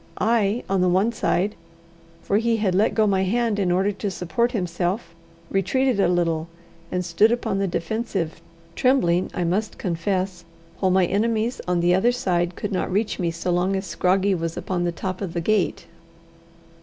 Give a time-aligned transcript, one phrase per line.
[0.17, 1.53] I, on the one side
[2.23, 5.13] for he had let go my hand in order to support himself
[5.51, 6.47] retreated a little,
[6.91, 8.41] and stood upon the defensive,
[8.75, 10.43] trembling, I must confess;
[10.79, 14.33] while my enemies on the other side could not reach me so long as Scroggie
[14.33, 15.85] was upon the top of the gate.